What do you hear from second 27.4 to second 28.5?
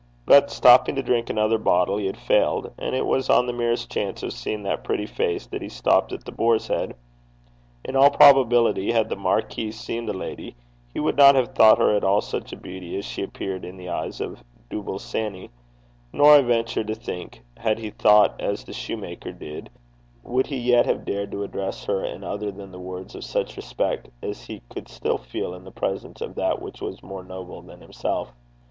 than himself.